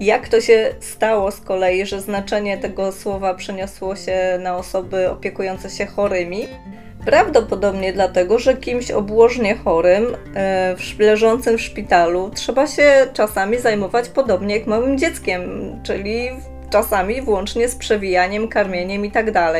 Jak 0.00 0.28
to 0.28 0.40
się 0.40 0.74
stało 0.80 1.30
z 1.30 1.40
kolei, 1.40 1.86
że 1.86 2.00
znaczenie 2.00 2.58
tego 2.58 2.92
słowa 2.92 3.34
przeniosło 3.34 3.96
się 3.96 4.38
na 4.40 4.56
osoby 4.56 5.10
opiekujące 5.10 5.70
się 5.70 5.86
chorymi? 5.86 6.46
Prawdopodobnie 7.04 7.92
dlatego, 7.92 8.38
że 8.38 8.56
kimś 8.56 8.90
obłożnie 8.90 9.56
chorym, 9.56 10.16
e, 10.36 10.76
leżącym 10.98 11.58
w 11.58 11.62
szpitalu, 11.62 12.30
trzeba 12.34 12.66
się 12.66 13.06
czasami 13.12 13.58
zajmować 13.58 14.08
podobnie 14.08 14.56
jak 14.56 14.66
małym 14.66 14.98
dzieckiem, 14.98 15.40
czyli 15.82 16.28
czasami 16.70 17.22
włącznie 17.22 17.68
z 17.68 17.76
przewijaniem, 17.76 18.48
karmieniem 18.48 19.04
itd. 19.04 19.32
Tak 19.32 19.54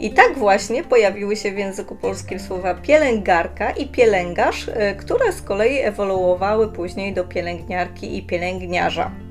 I 0.00 0.10
tak 0.10 0.38
właśnie 0.38 0.84
pojawiły 0.84 1.36
się 1.36 1.52
w 1.52 1.58
języku 1.58 1.96
polskim 1.96 2.40
słowa 2.40 2.74
pielęgarka 2.74 3.70
i 3.70 3.86
pielęgarz, 3.86 4.68
e, 4.68 4.94
które 4.94 5.32
z 5.32 5.42
kolei 5.42 5.78
ewoluowały 5.78 6.72
później 6.72 7.14
do 7.14 7.24
pielęgniarki 7.24 8.18
i 8.18 8.22
pielęgniarza. 8.22 9.27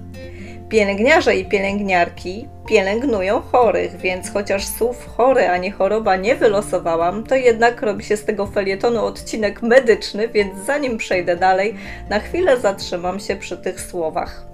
Pielęgniarze 0.70 1.36
i 1.36 1.46
pielęgniarki 1.46 2.48
pielęgnują 2.68 3.42
chorych, 3.42 3.98
więc 3.98 4.34
chociaż 4.34 4.66
słów 4.68 5.06
chory, 5.18 5.48
a 5.50 5.58
nie 5.58 5.72
choroba 5.72 6.16
nie 6.16 6.36
wylosowałam, 6.36 7.24
to 7.24 7.36
jednak 7.36 7.82
robi 7.82 8.04
się 8.04 8.18
z 8.18 8.26
tego 8.26 8.48
felietonu 8.48 9.06
odcinek 9.06 9.62
medyczny, 9.62 10.28
więc 10.28 10.66
zanim 10.66 10.98
przejdę 10.98 11.36
dalej, 11.36 11.76
na 12.10 12.20
chwilę 12.20 12.60
zatrzymam 12.60 13.20
się 13.20 13.36
przy 13.36 13.58
tych 13.58 13.82
słowach. 13.82 14.46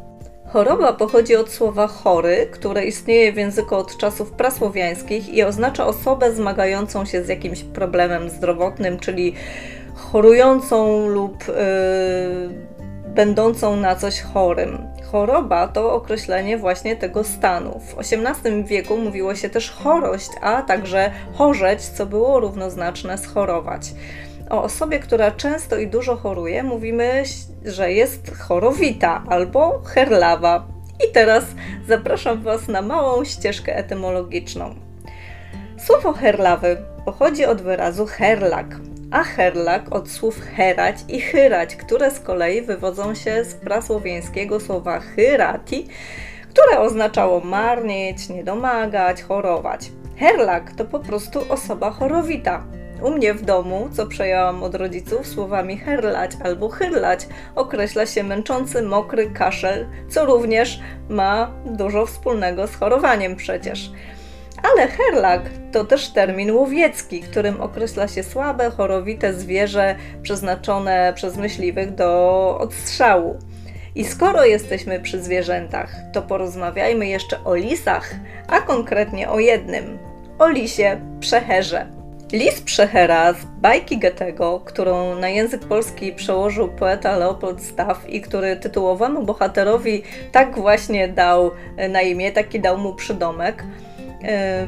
Choroba 0.48 0.94
pochodzi 0.94 1.36
od 1.36 1.50
słowa 1.50 1.88
chory, 1.88 2.48
które 2.52 2.86
istnieje 2.86 3.34
w 3.34 3.38
języku 3.38 3.76
od 3.76 3.98
czasów 3.98 4.32
prasłowiańskich 4.32 5.30
i 5.30 5.44
oznacza 5.44 5.88
osobę 5.88 6.34
zmagającą 6.34 7.06
się 7.06 7.24
z 7.24 7.28
jakimś 7.28 7.64
problemem 7.64 8.30
zdrowotnym, 8.30 9.00
czyli 9.00 9.34
chorującą 9.96 11.08
lub 11.08 11.48
yy, 11.48 11.54
będącą 13.08 13.76
na 13.76 13.96
coś 13.96 14.22
chorym. 14.22 14.93
Choroba 15.14 15.68
to 15.68 15.94
określenie 15.94 16.58
właśnie 16.58 16.96
tego 16.96 17.24
stanu. 17.24 17.80
W 17.80 18.00
XVIII 18.00 18.64
wieku 18.64 18.98
mówiło 18.98 19.36
się 19.36 19.50
też 19.50 19.72
chorość, 19.72 20.30
a 20.42 20.62
także 20.62 21.12
chorzeć, 21.34 21.82
co 21.82 22.06
było 22.06 22.40
równoznaczne 22.40 23.18
z 23.18 23.26
chorować. 23.26 23.94
O 24.50 24.64
osobie, 24.64 25.00
która 25.00 25.32
często 25.32 25.78
i 25.78 25.88
dużo 25.88 26.16
choruje, 26.16 26.64
mówimy, 26.64 27.24
że 27.66 27.92
jest 27.92 28.38
chorowita 28.38 29.24
albo 29.30 29.82
herlawa. 29.86 30.68
I 31.10 31.14
teraz 31.14 31.44
zapraszam 31.88 32.44
Was 32.44 32.68
na 32.68 32.82
małą 32.82 33.24
ścieżkę 33.24 33.76
etymologiczną. 33.76 34.76
Słowo 35.78 36.14
herlawy 36.14 36.78
pochodzi 37.06 37.46
od 37.46 37.62
wyrazu 37.62 38.06
herlak, 38.06 38.76
a 39.14 39.24
herlak 39.24 39.96
od 39.96 40.10
słów 40.10 40.42
herać 40.42 40.96
i 41.10 41.22
chyrać, 41.22 41.76
które 41.76 42.12
z 42.12 42.20
kolei 42.20 42.62
wywodzą 42.62 43.16
się 43.16 43.44
z 43.44 43.54
prasłowiańskiego 43.54 44.60
słowa 44.60 45.00
chyrati, 45.00 45.88
które 46.50 46.80
oznaczało 46.80 47.40
marnieć, 47.40 48.30
niedomagać, 48.30 49.24
chorować. 49.24 49.92
Herlak 50.18 50.72
to 50.72 50.86
po 50.86 51.00
prostu 51.00 51.40
osoba 51.50 51.92
chorowita. 51.92 52.64
U 53.02 53.12
mnie 53.12 53.34
w 53.34 53.42
domu, 53.42 53.90
co 53.92 54.08
przejęłam 54.08 54.64
od 54.64 54.76
rodziców, 54.76 55.28
słowami 55.28 55.78
herlać 55.78 56.32
albo 56.44 56.70
chyrlać 56.70 57.28
określa 57.56 58.06
się 58.06 58.24
męczący, 58.24 58.82
mokry 58.82 59.32
kaszel, 59.32 59.88
co 60.10 60.26
również 60.26 60.80
ma 61.10 61.52
dużo 61.66 62.06
wspólnego 62.06 62.68
z 62.68 62.76
chorowaniem 62.76 63.36
przecież. 63.36 63.92
Ale 64.64 64.88
herlak 64.88 65.42
to 65.72 65.86
też 65.86 66.10
termin 66.10 66.52
łowiecki, 66.52 67.22
którym 67.22 67.62
określa 67.62 68.08
się 68.08 68.24
słabe, 68.24 68.70
chorowite 68.70 69.34
zwierzę 69.34 69.96
przeznaczone 70.22 71.14
przez 71.16 71.38
myśliwych 71.38 71.96
do 71.96 72.58
odstrzału. 72.60 73.40
I 73.96 74.06
skoro 74.06 74.46
jesteśmy 74.46 75.00
przy 75.00 75.22
zwierzętach, 75.22 75.96
to 76.14 76.22
porozmawiajmy 76.22 77.08
jeszcze 77.08 77.44
o 77.44 77.56
lisach, 77.56 78.16
a 78.48 78.62
konkretnie 78.62 79.30
o 79.30 79.40
jednym 79.40 80.00
o 80.40 80.50
lisie 80.50 81.02
przeherze. 81.20 81.86
Lis 82.32 82.62
Przechera 82.62 83.34
z 83.34 83.46
bajki 83.46 83.98
Goethego, 83.98 84.62
którą 84.66 85.16
na 85.16 85.30
język 85.30 85.66
polski 85.66 86.14
przełożył 86.14 86.68
poeta 86.68 87.18
Leopold 87.18 87.64
Staff 87.64 88.10
i 88.10 88.22
który 88.22 88.56
tytułowemu 88.56 89.24
bohaterowi 89.24 90.04
tak 90.32 90.60
właśnie 90.60 91.08
dał 91.08 91.52
na 91.90 92.02
imię, 92.02 92.32
taki 92.32 92.60
dał 92.60 92.78
mu 92.78 92.94
przydomek, 92.94 93.64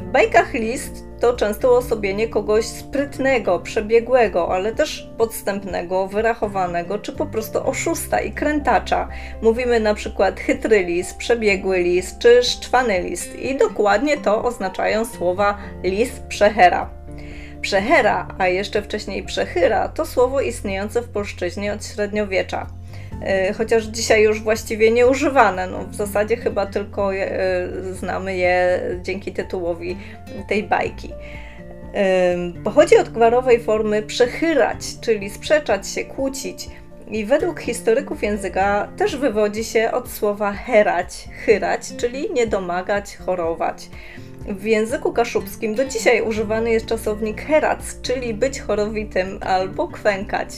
bajkach 0.12 0.54
list 0.54 1.04
to 1.20 1.36
często 1.36 1.72
uosobienie 1.72 2.28
kogoś 2.28 2.66
sprytnego, 2.66 3.58
przebiegłego, 3.58 4.54
ale 4.54 4.74
też 4.74 5.10
podstępnego, 5.18 6.06
wyrachowanego, 6.06 6.98
czy 6.98 7.12
po 7.12 7.26
prostu 7.26 7.68
oszusta 7.68 8.20
i 8.20 8.32
krętacza. 8.32 9.08
Mówimy 9.42 9.80
na 9.80 9.94
przykład 9.94 10.40
chytry 10.40 10.84
lis, 10.84 11.14
przebiegły 11.14 11.78
lis, 11.78 12.18
czy 12.18 12.42
szczwany 12.42 13.02
list 13.02 13.38
i 13.38 13.56
dokładnie 13.56 14.16
to 14.16 14.44
oznaczają 14.44 15.04
słowa 15.04 15.58
lis 15.84 16.10
przechera. 16.28 16.90
Przechera, 17.60 18.28
a 18.38 18.48
jeszcze 18.48 18.82
wcześniej 18.82 19.22
przechyra, 19.22 19.88
to 19.88 20.06
słowo 20.06 20.40
istniejące 20.40 21.02
w 21.02 21.08
polszczyźnie 21.08 21.72
od 21.72 21.84
średniowiecza. 21.84 22.66
E, 23.22 23.52
chociaż 23.52 23.84
dzisiaj 23.84 24.22
już 24.22 24.42
właściwie 24.42 24.90
nieużywane. 24.90 25.66
No, 25.66 25.84
w 25.84 25.94
zasadzie 25.94 26.36
chyba 26.36 26.66
tylko 26.66 27.12
je, 27.12 27.38
znamy 27.92 28.36
je 28.36 28.80
dzięki 29.02 29.32
tytułowi 29.32 29.96
tej 30.48 30.62
bajki. 30.62 31.12
Pochodzi 32.64 32.96
od 32.98 33.08
gwarowej 33.08 33.60
formy 33.60 34.02
przechyrać, 34.02 34.78
czyli 35.00 35.30
sprzeczać 35.30 35.88
się, 35.88 36.04
kłócić. 36.04 36.68
I 37.08 37.24
według 37.24 37.60
historyków 37.60 38.22
języka 38.22 38.88
też 38.96 39.16
wywodzi 39.16 39.64
się 39.64 39.90
od 39.92 40.10
słowa 40.10 40.52
herać, 40.52 41.28
chyrać, 41.44 41.80
czyli 41.96 42.32
nie 42.32 42.46
domagać, 42.46 43.16
chorować. 43.16 43.88
W 44.48 44.64
języku 44.64 45.12
kaszubskim 45.12 45.74
do 45.74 45.84
dzisiaj 45.84 46.22
używany 46.22 46.70
jest 46.70 46.86
czasownik 46.86 47.42
herac, 47.42 48.00
czyli 48.02 48.34
być 48.34 48.60
chorowitym 48.60 49.38
albo 49.42 49.88
kwękać 49.88 50.48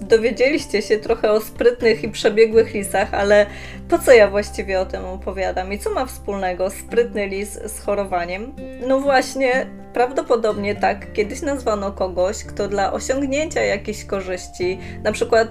dowiedzieliście 0.00 0.82
się 0.82 0.98
trochę 0.98 1.32
o 1.32 1.40
sprytnych 1.40 2.04
i 2.04 2.08
przebiegłych 2.08 2.74
lisach, 2.74 3.14
ale 3.14 3.46
po 3.88 3.98
co 3.98 4.12
ja 4.12 4.30
właściwie 4.30 4.80
o 4.80 4.86
tym 4.86 5.04
opowiadam 5.04 5.72
i 5.72 5.78
co 5.78 5.90
ma 5.90 6.06
wspólnego 6.06 6.70
sprytny 6.70 7.26
lis 7.26 7.58
z 7.66 7.80
chorowaniem? 7.80 8.54
No 8.86 9.00
właśnie, 9.00 9.66
prawdopodobnie 9.92 10.74
tak 10.74 11.12
kiedyś 11.12 11.42
nazwano 11.42 11.92
kogoś, 11.92 12.44
kto 12.44 12.68
dla 12.68 12.92
osiągnięcia 12.92 13.60
jakichś 13.60 14.04
korzyści, 14.04 14.78
na 15.02 15.12
przykład 15.12 15.48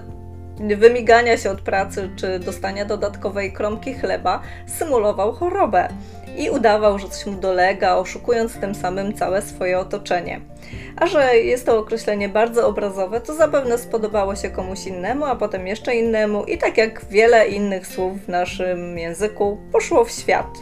wymigania 0.60 1.36
się 1.36 1.50
od 1.50 1.60
pracy 1.60 2.10
czy 2.16 2.38
dostania 2.38 2.84
dodatkowej 2.84 3.52
kromki 3.52 3.94
chleba, 3.94 4.42
symulował 4.66 5.32
chorobę 5.32 5.88
i 6.36 6.50
udawał, 6.50 6.98
że 6.98 7.08
coś 7.08 7.26
mu 7.26 7.40
dolega, 7.40 7.96
oszukując 7.96 8.60
tym 8.60 8.74
samym 8.74 9.14
całe 9.14 9.42
swoje 9.42 9.78
otoczenie. 9.78 10.40
A 10.96 11.06
że 11.06 11.36
jest 11.36 11.66
to 11.66 11.78
określenie 11.78 12.28
bardzo 12.28 12.68
obrazowe, 12.68 13.20
to 13.20 13.34
zapewne 13.34 13.78
spodobało 13.78 14.36
się 14.36 14.50
komuś 14.50 14.86
innemu, 14.86 15.24
a 15.24 15.36
potem 15.36 15.66
jeszcze 15.66 15.96
innemu, 15.96 16.44
i 16.44 16.58
tak 16.58 16.76
jak 16.76 17.04
wiele 17.04 17.48
innych 17.48 17.86
słów 17.86 18.24
w 18.24 18.28
naszym 18.28 18.98
języku, 18.98 19.58
poszło 19.72 20.04
w 20.04 20.10
świat. 20.10 20.58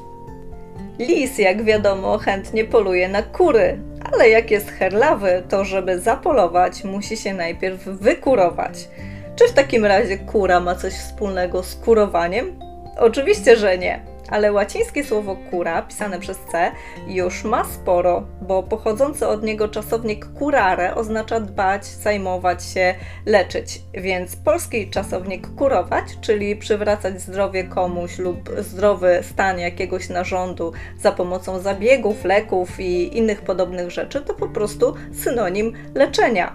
Lis, 0.99 1.39
jak 1.39 1.65
wiadomo, 1.65 2.19
chętnie 2.19 2.65
poluje 2.65 3.09
na 3.09 3.23
kury, 3.23 3.79
ale 4.13 4.29
jak 4.29 4.51
jest 4.51 4.71
herlawy, 4.71 5.43
to 5.49 5.65
żeby 5.65 6.01
zapolować, 6.01 6.85
musi 6.85 7.17
się 7.17 7.35
najpierw 7.35 7.85
wykurować. 7.85 8.89
Czy 9.37 9.49
w 9.49 9.53
takim 9.53 9.85
razie 9.85 10.19
kura 10.19 10.61
ma 10.61 10.75
coś 10.75 10.93
wspólnego 10.93 11.63
z 11.63 11.75
kurowaniem? 11.75 12.59
Oczywiście, 12.99 13.57
że 13.57 13.79
nie 13.79 14.17
ale 14.29 14.53
łacińskie 14.53 15.05
słowo 15.05 15.37
cura, 15.51 15.83
pisane 15.83 16.19
przez 16.19 16.39
C, 16.39 16.73
już 17.09 17.45
ma 17.45 17.65
sporo, 17.65 18.27
bo 18.43 18.63
pochodzący 18.63 19.29
od 19.29 19.43
niego 19.43 19.69
czasownik 19.69 20.27
curare 20.39 20.93
oznacza 20.95 21.41
dbać, 21.41 21.85
zajmować 21.85 22.65
się, 22.65 22.95
leczyć, 23.27 23.83
więc 23.95 24.37
polski 24.37 24.91
czasownik 24.91 25.55
kurować, 25.55 26.05
czyli 26.21 26.57
przywracać 26.57 27.21
zdrowie 27.21 27.65
komuś 27.65 28.19
lub 28.19 28.51
zdrowy 28.59 29.19
stan 29.23 29.59
jakiegoś 29.59 30.09
narządu 30.09 30.73
za 30.99 31.13
pomocą 31.13 31.59
zabiegów, 31.59 32.25
leków 32.25 32.81
i 32.81 33.19
innych 33.19 33.43
podobnych 33.43 33.91
rzeczy, 33.91 34.21
to 34.21 34.35
po 34.35 34.49
prostu 34.49 34.95
synonim 35.13 35.73
leczenia. 35.95 36.55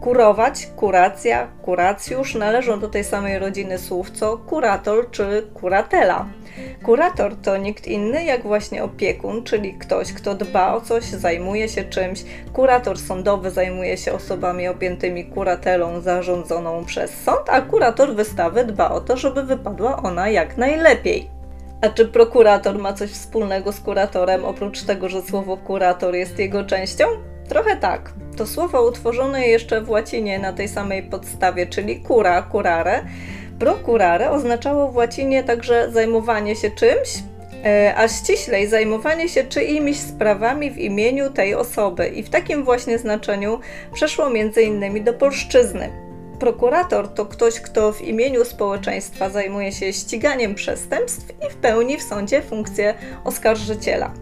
Kurować, 0.00 0.68
kuracja, 0.76 1.48
kuracjusz 1.62 2.34
należą 2.34 2.80
do 2.80 2.88
tej 2.88 3.04
samej 3.04 3.38
rodziny 3.38 3.78
słów 3.78 4.10
co 4.10 4.38
kurator 4.38 5.10
czy 5.10 5.46
kuratela. 5.54 6.26
Kurator 6.84 7.36
to 7.36 7.56
nikt 7.56 7.86
inny 7.86 8.24
jak 8.24 8.42
właśnie 8.42 8.84
opiekun, 8.84 9.44
czyli 9.44 9.74
ktoś, 9.74 10.12
kto 10.12 10.34
dba 10.34 10.74
o 10.74 10.80
coś, 10.80 11.04
zajmuje 11.04 11.68
się 11.68 11.84
czymś. 11.84 12.24
Kurator 12.52 12.98
sądowy 12.98 13.50
zajmuje 13.50 13.96
się 13.96 14.12
osobami 14.12 14.68
objętymi 14.68 15.24
kuratelą 15.24 16.00
zarządzoną 16.00 16.84
przez 16.84 17.22
sąd, 17.22 17.48
a 17.48 17.60
kurator 17.60 18.14
wystawy 18.14 18.64
dba 18.64 18.90
o 18.90 19.00
to, 19.00 19.16
żeby 19.16 19.42
wypadła 19.42 20.02
ona 20.02 20.28
jak 20.28 20.56
najlepiej. 20.56 21.30
A 21.80 21.88
czy 21.88 22.08
prokurator 22.08 22.78
ma 22.78 22.92
coś 22.92 23.10
wspólnego 23.10 23.72
z 23.72 23.80
kuratorem, 23.80 24.44
oprócz 24.44 24.82
tego, 24.82 25.08
że 25.08 25.22
słowo 25.22 25.56
kurator 25.56 26.14
jest 26.14 26.38
jego 26.38 26.64
częścią? 26.64 27.29
Trochę 27.50 27.76
tak. 27.76 28.12
To 28.36 28.46
słowo 28.46 28.88
utworzone 28.88 29.46
jeszcze 29.46 29.80
w 29.80 29.90
łacinie 29.90 30.38
na 30.38 30.52
tej 30.52 30.68
samej 30.68 31.02
podstawie, 31.02 31.66
czyli 31.66 32.02
cura, 32.08 32.42
curare, 32.42 33.04
procurare 33.58 34.30
oznaczało 34.30 34.88
w 34.88 34.96
łacinie 34.96 35.44
także 35.44 35.92
zajmowanie 35.92 36.56
się 36.56 36.70
czymś, 36.70 37.08
e, 37.64 37.94
a 37.96 38.08
ściślej 38.08 38.66
zajmowanie 38.66 39.28
się 39.28 39.44
czyimiś 39.44 40.00
sprawami 40.00 40.70
w 40.70 40.78
imieniu 40.78 41.30
tej 41.30 41.54
osoby 41.54 42.08
i 42.08 42.22
w 42.22 42.30
takim 42.30 42.64
właśnie 42.64 42.98
znaczeniu 42.98 43.60
przeszło 43.92 44.30
innymi 44.62 45.00
do 45.02 45.12
polszczyzny. 45.12 45.90
Prokurator 46.40 47.08
to 47.08 47.26
ktoś, 47.26 47.60
kto 47.60 47.92
w 47.92 48.02
imieniu 48.02 48.44
społeczeństwa 48.44 49.30
zajmuje 49.30 49.72
się 49.72 49.92
ściganiem 49.92 50.54
przestępstw 50.54 51.34
i 51.46 51.50
w 51.50 51.56
pełni 51.56 51.98
w 51.98 52.02
sądzie 52.02 52.42
funkcję 52.42 52.94
oskarżyciela. 53.24 54.12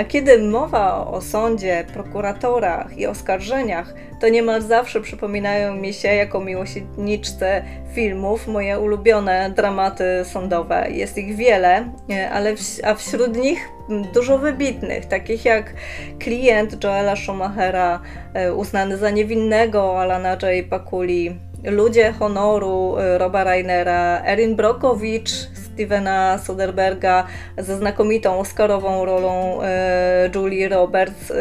A 0.00 0.04
kiedy 0.04 0.38
mowa 0.38 1.06
o 1.06 1.20
sądzie, 1.20 1.84
prokuratorach 1.92 2.98
i 2.98 3.06
oskarżeniach, 3.06 3.94
to 4.20 4.28
niemal 4.28 4.62
zawsze 4.62 5.00
przypominają 5.00 5.74
mi 5.74 5.92
się 5.92 6.08
jako 6.08 6.40
miłośniczce 6.40 7.62
filmów 7.94 8.48
moje 8.48 8.78
ulubione 8.78 9.52
dramaty 9.56 10.04
sądowe. 10.24 10.86
Jest 10.90 11.18
ich 11.18 11.36
wiele, 11.36 11.92
ale 12.32 12.56
w, 12.56 12.60
a 12.84 12.94
wśród 12.94 13.36
nich 13.36 13.68
dużo 14.14 14.38
wybitnych, 14.38 15.06
takich 15.06 15.44
jak 15.44 15.74
klient 16.18 16.84
Joela 16.84 17.16
Schumachera, 17.16 18.00
e, 18.34 18.54
uznany 18.54 18.96
za 18.96 19.10
niewinnego 19.10 20.00
Alana 20.00 20.30
J. 20.30 20.68
Pakuli, 20.70 21.36
Ludzie 21.64 22.12
honoru 22.12 22.96
e, 22.98 23.18
Roba 23.18 23.44
Rainera, 23.44 24.22
Erin 24.26 24.56
Brokowicz, 24.56 25.30
Stevena 25.74 26.38
Soderberga, 26.38 27.26
ze 27.58 27.76
znakomitą 27.76 28.38
Oscarową 28.38 29.04
rolą 29.04 29.62
e, 29.62 30.30
Julie 30.34 30.68
Roberts, 30.68 31.30
e, 31.30 31.34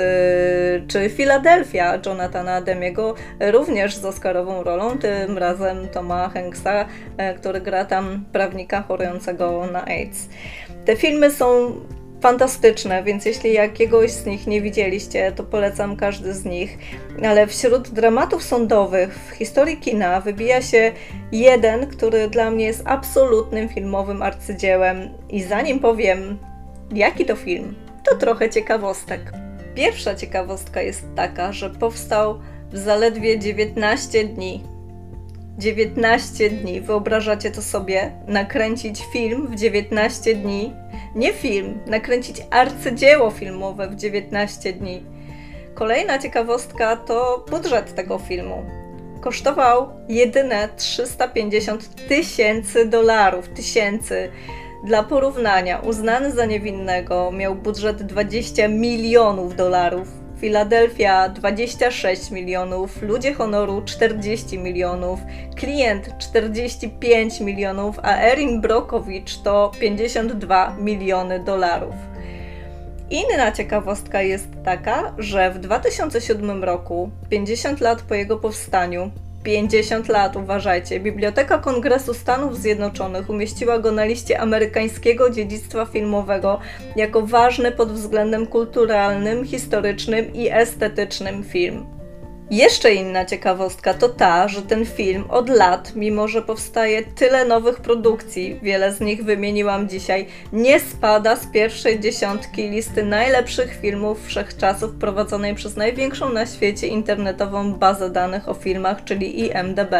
czy 0.87 1.09
Philadelphia 1.09 1.99
Jonathana 2.05 2.61
Demiego, 2.61 3.15
również 3.39 3.95
z 3.95 4.05
Oscarową 4.05 4.63
rolą, 4.63 4.97
tym 4.97 5.37
razem 5.37 5.87
Toma 5.87 6.29
Hanksa, 6.29 6.85
e, 7.17 7.33
który 7.33 7.61
gra 7.61 7.85
tam 7.85 8.25
prawnika 8.31 8.81
chorującego 8.81 9.67
na 9.71 9.85
AIDS. 9.85 10.29
Te 10.85 10.95
filmy 10.95 11.31
są 11.31 11.71
fantastyczne, 12.21 13.03
więc 13.03 13.25
jeśli 13.25 13.53
jakiegoś 13.53 14.11
z 14.11 14.25
nich 14.25 14.47
nie 14.47 14.61
widzieliście, 14.61 15.31
to 15.31 15.43
polecam 15.43 15.95
każdy 15.95 16.33
z 16.33 16.45
nich. 16.45 16.77
Ale 17.23 17.47
wśród 17.47 17.89
dramatów 17.89 18.43
sądowych 18.43 19.19
w 19.19 19.31
historii 19.31 19.77
kina 19.77 20.21
wybija 20.21 20.61
się 20.61 20.91
jeden, 21.31 21.87
który 21.87 22.29
dla 22.29 22.51
mnie 22.51 22.65
jest 22.65 22.81
absolutnym 22.85 23.69
filmowym 23.69 24.21
arcydziełem. 24.21 25.09
I 25.29 25.43
zanim 25.43 25.79
powiem, 25.79 26.37
jaki 26.93 27.25
to 27.25 27.35
film, 27.35 27.75
to 28.09 28.15
trochę 28.15 28.49
ciekawostek. 28.49 29.31
Pierwsza 29.75 30.15
ciekawostka 30.15 30.81
jest 30.81 31.05
taka, 31.15 31.53
że 31.53 31.69
powstał 31.69 32.39
w 32.71 32.77
zaledwie 32.77 33.39
19 33.39 34.23
dni 34.23 34.63
19 35.59 36.49
dni. 36.49 36.81
Wyobrażacie 36.81 37.51
to 37.51 37.61
sobie? 37.61 38.11
Nakręcić 38.27 39.03
film 39.13 39.47
w 39.47 39.55
19 39.55 40.35
dni? 40.35 40.73
Nie 41.15 41.33
film, 41.33 41.79
nakręcić 41.85 42.41
arcydzieło 42.51 43.31
filmowe 43.31 43.87
w 43.87 43.95
19 43.95 44.73
dni. 44.73 45.03
Kolejna 45.73 46.19
ciekawostka 46.19 46.95
to 46.95 47.45
budżet 47.49 47.95
tego 47.95 48.17
filmu. 48.17 48.65
Kosztował 49.21 49.89
jedyne 50.09 50.69
350 50.77 52.07
tysięcy 52.07 52.85
dolarów. 52.85 53.49
Tysięcy. 53.49 54.31
Dla 54.85 55.03
porównania, 55.03 55.79
uznany 55.79 56.31
za 56.31 56.45
niewinnego 56.45 57.31
miał 57.31 57.55
budżet 57.55 58.03
20 58.03 58.67
milionów 58.67 59.55
dolarów 59.55 60.18
Filadelfia 60.39 61.29
26 61.29 62.31
milionów, 62.31 63.01
ludzie 63.01 63.33
honoru 63.33 63.81
40 63.85 64.59
milionów, 64.59 65.19
klient 65.55 66.17
45 66.17 67.39
milionów, 67.39 67.99
a 68.03 68.17
Erin 68.17 68.61
Brokowicz 68.61 69.37
to 69.37 69.71
52 69.79 70.75
miliony 70.79 71.39
dolarów. 71.39 71.95
Inna 73.09 73.51
ciekawostka 73.51 74.21
jest 74.21 74.47
taka, 74.65 75.13
że 75.17 75.51
w 75.51 75.59
2007 75.59 76.63
roku, 76.63 77.09
50 77.29 77.81
lat 77.81 78.01
po 78.01 78.15
jego 78.15 78.37
powstaniu, 78.37 79.11
50 79.43 80.09
lat, 80.09 80.35
uważajcie. 80.35 80.99
Biblioteka 80.99 81.57
Kongresu 81.57 82.13
Stanów 82.13 82.57
Zjednoczonych 82.57 83.29
umieściła 83.29 83.79
go 83.79 83.91
na 83.91 84.05
liście 84.05 84.39
amerykańskiego 84.39 85.29
dziedzictwa 85.29 85.85
filmowego 85.85 86.59
jako 86.95 87.21
ważny 87.21 87.71
pod 87.71 87.91
względem 87.91 88.47
kulturalnym, 88.47 89.45
historycznym 89.45 90.33
i 90.33 90.49
estetycznym 90.51 91.43
film. 91.43 91.98
Jeszcze 92.51 92.93
inna 92.93 93.25
ciekawostka 93.25 93.93
to 93.93 94.09
ta, 94.09 94.47
że 94.47 94.61
ten 94.61 94.85
film 94.85 95.23
od 95.29 95.49
lat, 95.49 95.95
mimo 95.95 96.27
że 96.27 96.41
powstaje 96.41 97.03
tyle 97.03 97.45
nowych 97.45 97.81
produkcji, 97.81 98.59
wiele 98.61 98.93
z 98.93 98.99
nich 98.99 99.23
wymieniłam 99.23 99.89
dzisiaj, 99.89 100.25
nie 100.53 100.79
spada 100.79 101.35
z 101.35 101.47
pierwszej 101.47 101.99
dziesiątki 101.99 102.69
listy 102.69 103.03
najlepszych 103.03 103.79
filmów 103.81 104.27
wszechczasów 104.27 104.91
prowadzonej 104.91 105.55
przez 105.55 105.75
największą 105.75 106.33
na 106.33 106.45
świecie 106.45 106.87
internetową 106.87 107.73
bazę 107.73 108.09
danych 108.09 108.49
o 108.49 108.53
filmach, 108.53 109.03
czyli 109.03 109.39
IMDb. 109.39 109.95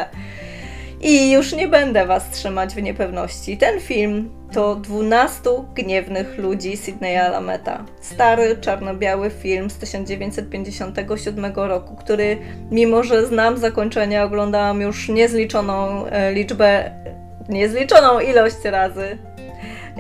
I 1.02 1.32
już 1.32 1.54
nie 1.54 1.68
będę 1.68 2.06
Was 2.06 2.30
trzymać 2.30 2.74
w 2.74 2.82
niepewności. 2.82 3.58
Ten 3.58 3.80
film 3.80 4.30
to 4.52 4.76
12 4.76 5.50
gniewnych 5.76 6.38
ludzi 6.38 6.78
Sydneya 6.78 7.32
Lameta. 7.32 7.86
Stary, 8.02 8.58
czarno-biały 8.62 9.30
film 9.30 9.70
z 9.70 9.78
1957 9.78 11.54
roku, 11.56 11.96
który 11.96 12.38
mimo, 12.72 13.04
że 13.04 13.26
znam 13.26 13.58
zakończenie, 13.58 14.24
oglądałam 14.24 14.82
już 14.82 15.10
niezliczoną 15.10 16.06
e, 16.06 16.34
liczbę, 16.34 16.92
niezliczoną 17.50 18.20
ilość 18.20 18.64
razy 18.64 19.18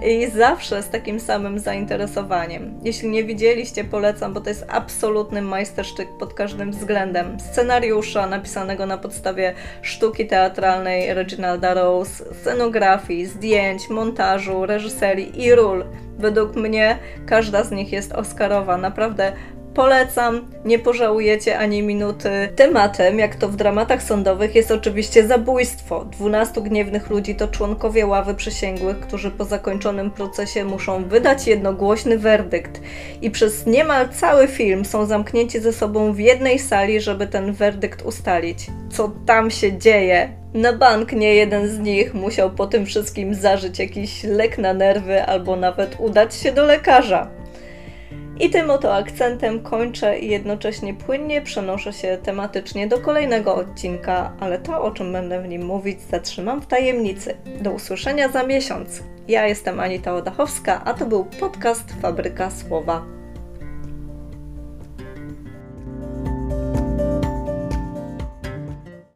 i 0.05 0.29
zawsze 0.29 0.83
z 0.83 0.89
takim 0.89 1.19
samym 1.19 1.59
zainteresowaniem. 1.59 2.79
Jeśli 2.83 3.09
nie 3.09 3.23
widzieliście, 3.23 3.83
polecam, 3.83 4.33
bo 4.33 4.41
to 4.41 4.49
jest 4.49 4.65
absolutny 4.69 5.41
majstersztyk 5.41 6.09
pod 6.19 6.33
każdym 6.33 6.71
względem. 6.71 7.39
Scenariusza 7.39 8.27
napisanego 8.27 8.85
na 8.85 8.97
podstawie 8.97 9.53
sztuki 9.81 10.27
teatralnej 10.27 11.13
Reginalda 11.13 11.73
Rose, 11.73 12.35
scenografii, 12.35 13.25
zdjęć, 13.25 13.89
montażu, 13.89 14.65
reżyserii 14.65 15.43
i 15.43 15.55
ról. 15.55 15.85
Według 16.17 16.55
mnie 16.55 16.97
każda 17.25 17.63
z 17.63 17.71
nich 17.71 17.91
jest 17.91 18.11
Oscarowa. 18.11 18.77
Naprawdę 18.77 19.33
Polecam, 19.73 20.47
nie 20.65 20.79
pożałujecie 20.79 21.59
ani 21.59 21.83
minuty. 21.83 22.29
Tematem, 22.55 23.19
jak 23.19 23.35
to 23.35 23.49
w 23.49 23.55
dramatach 23.55 24.03
sądowych, 24.03 24.55
jest 24.55 24.71
oczywiście 24.71 25.27
zabójstwo. 25.27 26.05
Dwunastu 26.05 26.63
gniewnych 26.63 27.09
ludzi 27.09 27.35
to 27.35 27.47
członkowie 27.47 28.05
ławy 28.05 28.35
przysięgłych, 28.35 28.99
którzy 28.99 29.31
po 29.31 29.45
zakończonym 29.45 30.11
procesie 30.11 30.65
muszą 30.65 31.03
wydać 31.03 31.47
jednogłośny 31.47 32.17
werdykt. 32.17 32.81
I 33.21 33.31
przez 33.31 33.65
niemal 33.65 34.09
cały 34.09 34.47
film 34.47 34.85
są 34.85 35.05
zamknięci 35.05 35.59
ze 35.59 35.73
sobą 35.73 36.13
w 36.13 36.19
jednej 36.19 36.59
sali, 36.59 37.01
żeby 37.01 37.27
ten 37.27 37.53
werdykt 37.53 38.01
ustalić. 38.01 38.67
Co 38.91 39.11
tam 39.25 39.51
się 39.51 39.77
dzieje? 39.77 40.29
Na 40.53 40.73
bank 40.73 41.13
nie 41.13 41.35
jeden 41.35 41.67
z 41.67 41.79
nich 41.79 42.13
musiał 42.13 42.51
po 42.51 42.67
tym 42.67 42.85
wszystkim 42.85 43.33
zażyć 43.33 43.79
jakiś 43.79 44.23
lek 44.23 44.57
na 44.57 44.73
nerwy 44.73 45.23
albo 45.23 45.55
nawet 45.55 45.95
udać 45.99 46.35
się 46.35 46.51
do 46.51 46.65
lekarza. 46.65 47.38
I 48.39 48.49
tym 48.49 48.69
oto 48.69 48.95
akcentem 48.95 49.63
kończę 49.63 50.19
i 50.19 50.29
jednocześnie 50.29 50.93
płynnie 50.93 51.41
przenoszę 51.41 51.93
się 51.93 52.17
tematycznie 52.23 52.87
do 52.87 52.99
kolejnego 52.99 53.55
odcinka, 53.55 54.33
ale 54.39 54.59
to, 54.59 54.81
o 54.81 54.91
czym 54.91 55.13
będę 55.13 55.41
w 55.41 55.47
nim 55.47 55.65
mówić, 55.65 56.01
zatrzymam 56.01 56.61
w 56.61 56.67
tajemnicy. 56.67 57.37
Do 57.61 57.71
usłyszenia 57.71 58.29
za 58.29 58.43
miesiąc. 58.43 59.03
Ja 59.27 59.47
jestem 59.47 59.79
Anita 59.79 60.13
Odachowska, 60.13 60.81
a 60.85 60.93
to 60.93 61.05
był 61.05 61.25
podcast 61.25 61.93
Fabryka 62.01 62.51
Słowa. 62.51 63.18